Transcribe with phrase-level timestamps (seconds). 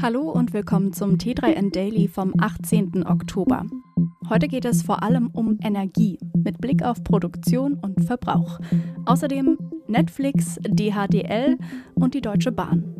[0.00, 3.04] Hallo und willkommen zum T3N Daily vom 18.
[3.04, 3.66] Oktober.
[4.28, 8.60] Heute geht es vor allem um Energie mit Blick auf Produktion und Verbrauch.
[9.06, 9.58] Außerdem
[9.88, 11.58] Netflix, DHDL
[11.96, 12.94] und die Deutsche Bahn.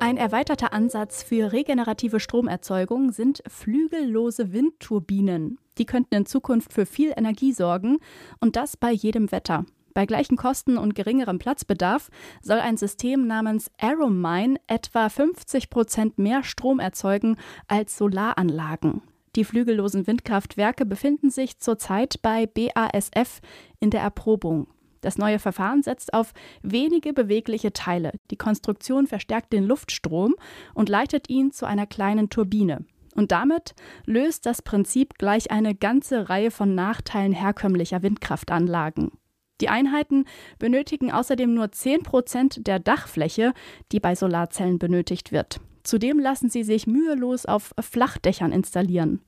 [0.00, 5.58] Ein erweiterter Ansatz für regenerative Stromerzeugung sind flügellose Windturbinen.
[5.78, 7.98] Die könnten in Zukunft für viel Energie sorgen
[8.40, 9.64] und das bei jedem Wetter.
[9.94, 12.10] Bei gleichen Kosten und geringerem Platzbedarf
[12.42, 17.36] soll ein System namens Aeromine etwa 50 Prozent mehr Strom erzeugen
[17.68, 19.02] als Solaranlagen.
[19.36, 23.40] Die flügellosen Windkraftwerke befinden sich zurzeit bei BASF
[23.78, 24.66] in der Erprobung.
[25.00, 28.12] Das neue Verfahren setzt auf wenige bewegliche Teile.
[28.30, 30.34] Die Konstruktion verstärkt den Luftstrom
[30.72, 32.84] und leitet ihn zu einer kleinen Turbine.
[33.14, 33.74] Und damit
[34.06, 39.12] löst das Prinzip gleich eine ganze Reihe von Nachteilen herkömmlicher Windkraftanlagen.
[39.60, 40.24] Die Einheiten
[40.58, 43.52] benötigen außerdem nur 10 Prozent der Dachfläche,
[43.92, 45.60] die bei Solarzellen benötigt wird.
[45.84, 49.20] Zudem lassen sie sich mühelos auf Flachdächern installieren.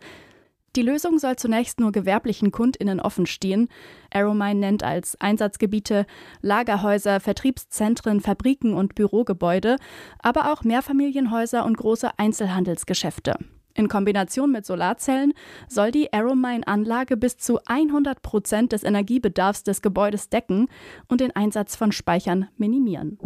[0.77, 3.69] Die Lösung soll zunächst nur gewerblichen KundInnen offen stehen.
[4.13, 6.05] Aeromine nennt als Einsatzgebiete
[6.43, 9.77] Lagerhäuser, Vertriebszentren, Fabriken und Bürogebäude,
[10.19, 13.39] aber auch Mehrfamilienhäuser und große Einzelhandelsgeschäfte.
[13.77, 15.35] In Kombination mit Solarzellen
[15.69, 20.69] soll die Aeromine-Anlage bis zu 100 Prozent des Energiebedarfs des Gebäudes decken
[21.09, 23.19] und den Einsatz von Speichern minimieren.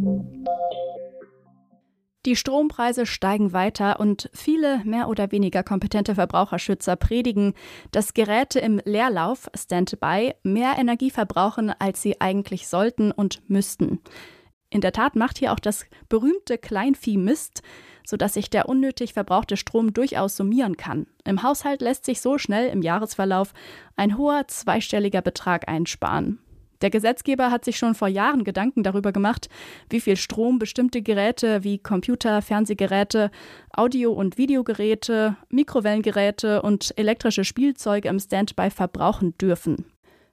[2.27, 7.55] Die Strompreise steigen weiter und viele mehr oder weniger kompetente Verbraucherschützer predigen,
[7.93, 14.01] dass Geräte im Leerlauf, Standby, mehr Energie verbrauchen, als sie eigentlich sollten und müssten.
[14.71, 17.63] In der Tat macht hier auch das berühmte Kleinvieh Mist,
[18.07, 21.07] sodass sich der unnötig verbrauchte Strom durchaus summieren kann.
[21.25, 23.53] Im Haushalt lässt sich so schnell im Jahresverlauf
[23.97, 26.39] ein hoher zweistelliger Betrag einsparen.
[26.83, 29.51] Der Gesetzgeber hat sich schon vor Jahren Gedanken darüber gemacht,
[29.91, 33.31] wie viel Strom bestimmte Geräte wie Computer, Fernsehgeräte,
[33.73, 39.90] Audio- und Videogeräte, Mikrowellengeräte und elektrische Spielzeuge im Standby verbrauchen dürfen.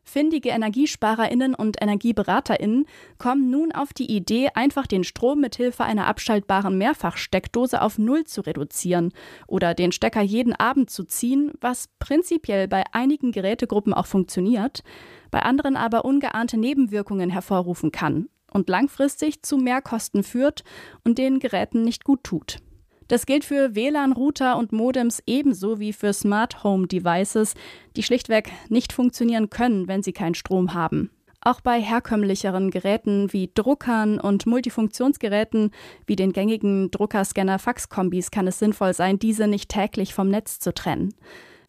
[0.07, 2.85] Findige EnergiesparerInnen und EnergieberaterInnen
[3.17, 8.39] kommen nun auf die Idee, einfach den Strom mithilfe einer abschaltbaren Mehrfachsteckdose auf Null zu
[8.39, 9.11] reduzieren
[9.47, 14.81] oder den Stecker jeden Abend zu ziehen, was prinzipiell bei einigen Gerätegruppen auch funktioniert,
[15.29, 20.63] bei anderen aber ungeahnte Nebenwirkungen hervorrufen kann und langfristig zu Mehrkosten führt
[21.03, 22.59] und den Geräten nicht gut tut.
[23.07, 27.53] Das gilt für WLAN-Router und Modems ebenso wie für Smart Home Devices,
[27.95, 31.09] die schlichtweg nicht funktionieren können, wenn sie keinen Strom haben.
[31.39, 35.71] Auch bei herkömmlicheren Geräten wie Druckern und Multifunktionsgeräten
[36.05, 41.13] wie den gängigen Drucker-Scanner-Fax-Kombis kann es sinnvoll sein, diese nicht täglich vom Netz zu trennen.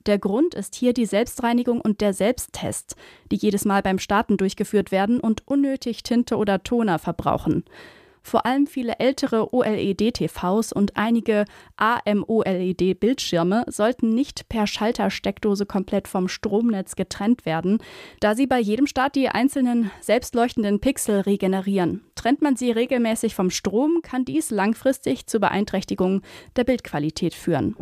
[0.06, 2.96] Der Grund ist hier die Selbstreinigung und der Selbsttest,
[3.30, 7.64] die jedes Mal beim Starten durchgeführt werden und unnötig Tinte oder Toner verbrauchen.
[8.22, 11.44] Vor allem viele ältere OLED-TVs und einige
[11.76, 17.78] AMOLED-Bildschirme sollten nicht per Schaltersteckdose komplett vom Stromnetz getrennt werden,
[18.20, 22.02] da sie bei jedem Start die einzelnen selbstleuchtenden Pixel regenerieren.
[22.14, 26.22] Trennt man sie regelmäßig vom Strom, kann dies langfristig zur Beeinträchtigung
[26.56, 27.76] der Bildqualität führen.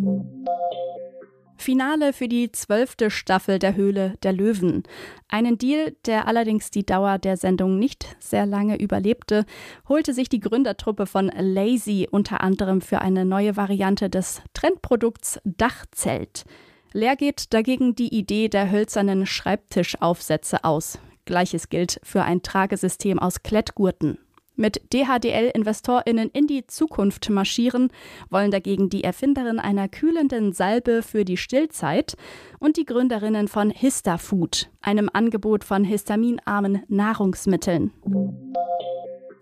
[1.58, 4.82] Finale für die zwölfte Staffel der Höhle der Löwen.
[5.28, 9.44] Einen Deal, der allerdings die Dauer der Sendung nicht sehr lange überlebte,
[9.88, 16.44] holte sich die Gründertruppe von Lazy unter anderem für eine neue Variante des Trendprodukts Dachzelt.
[16.92, 20.98] Leer geht dagegen die Idee der hölzernen Schreibtischaufsätze aus.
[21.26, 24.18] Gleiches gilt für ein Tragesystem aus Klettgurten.
[24.56, 27.90] Mit DHDL-InvestorInnen in die Zukunft marschieren,
[28.30, 32.16] wollen dagegen die Erfinderin einer kühlenden Salbe für die Stillzeit
[32.58, 37.92] und die Gründerinnen von Histafood, einem Angebot von histaminarmen Nahrungsmitteln.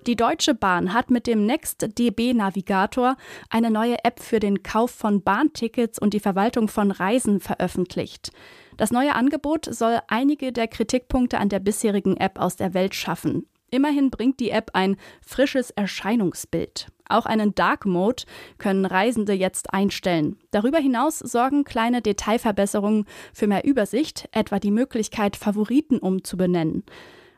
[0.07, 3.17] Die Deutsche Bahn hat mit dem NextDB Navigator
[3.49, 8.31] eine neue App für den Kauf von Bahntickets und die Verwaltung von Reisen veröffentlicht.
[8.77, 13.47] Das neue Angebot soll einige der Kritikpunkte an der bisherigen App aus der Welt schaffen.
[13.75, 16.93] Immerhin bringt die App ein frisches Erscheinungsbild.
[17.09, 18.23] Auch einen Dark Mode
[18.57, 20.39] können Reisende jetzt einstellen.
[20.53, 26.85] Darüber hinaus sorgen kleine Detailverbesserungen für mehr Übersicht, etwa die Möglichkeit, Favoriten umzubenennen.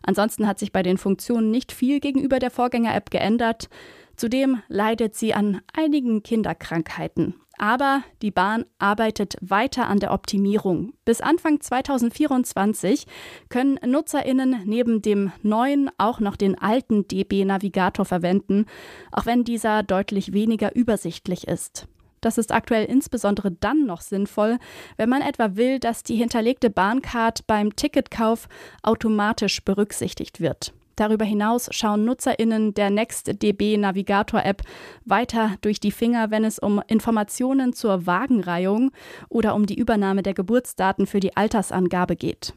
[0.03, 3.71] Ansonsten hat sich bei den Funktionen nicht viel gegenüber der Vorgänger-App geändert.
[4.15, 7.35] Zudem leidet sie an einigen Kinderkrankheiten.
[7.59, 10.93] Aber die Bahn arbeitet weiter an der Optimierung.
[11.05, 13.07] Bis Anfang 2024
[13.49, 18.67] können Nutzerinnen neben dem neuen auch noch den alten DB Navigator verwenden,
[19.13, 21.89] auch wenn dieser deutlich weniger übersichtlich ist.
[22.21, 24.59] Das ist aktuell insbesondere dann noch sinnvoll,
[24.97, 28.49] wenn man etwa will, dass die hinterlegte Bahncard beim Ticketkauf
[28.83, 30.73] automatisch berücksichtigt wird.
[30.97, 34.63] Darüber hinaus schauen NutzerInnen der NextDB Navigator-App
[35.05, 38.93] weiter durch die Finger, wenn es um Informationen zur Wagenreihung
[39.29, 42.55] oder um die Übernahme der Geburtsdaten für die Altersangabe geht.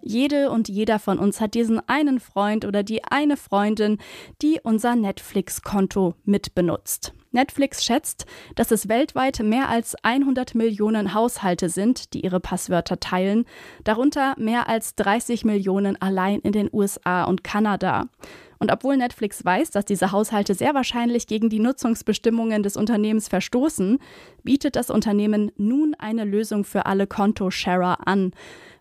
[0.00, 3.98] Jede und jeder von uns hat diesen einen Freund oder die eine Freundin,
[4.40, 7.12] die unser Netflix-Konto mitbenutzt.
[7.38, 8.26] Netflix schätzt,
[8.56, 13.44] dass es weltweit mehr als 100 Millionen Haushalte sind, die ihre Passwörter teilen,
[13.84, 18.08] darunter mehr als 30 Millionen allein in den USA und Kanada.
[18.58, 24.00] Und obwohl Netflix weiß, dass diese Haushalte sehr wahrscheinlich gegen die Nutzungsbestimmungen des Unternehmens verstoßen,
[24.42, 28.32] bietet das Unternehmen nun eine Lösung für alle Konto-Sharer an.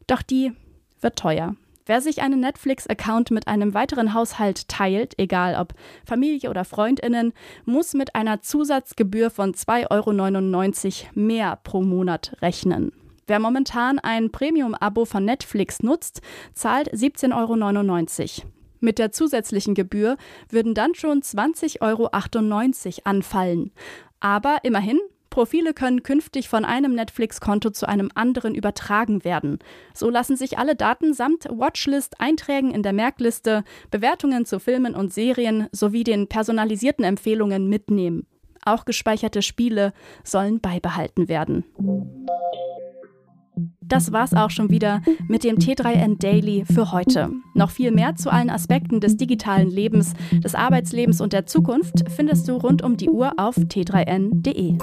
[0.08, 0.52] Doch die
[1.00, 1.56] wird teuer.
[1.88, 5.74] Wer sich einen Netflix-Account mit einem weiteren Haushalt teilt, egal ob
[6.06, 7.32] Familie oder Freundinnen,
[7.64, 12.92] muss mit einer Zusatzgebühr von 2,99 Euro mehr pro Monat rechnen.
[13.26, 16.22] Wer momentan ein Premium-Abo von Netflix nutzt,
[16.54, 18.52] zahlt 17,99 Euro.
[18.82, 20.18] Mit der zusätzlichen Gebühr
[20.50, 22.10] würden dann schon 20,98 Euro
[23.06, 23.72] anfallen.
[24.20, 25.00] Aber immerhin,
[25.38, 29.60] Profile können künftig von einem Netflix-Konto zu einem anderen übertragen werden.
[29.94, 35.14] So lassen sich alle Daten samt Watchlist, Einträgen in der Merkliste, Bewertungen zu Filmen und
[35.14, 38.26] Serien sowie den personalisierten Empfehlungen mitnehmen.
[38.66, 39.94] Auch gespeicherte Spiele
[40.24, 41.66] sollen beibehalten werden.
[43.82, 47.32] Das war's auch schon wieder mit dem T3N Daily für heute.
[47.54, 52.48] Noch viel mehr zu allen Aspekten des digitalen Lebens, des Arbeitslebens und der Zukunft findest
[52.48, 54.78] du rund um die Uhr auf t3n.de.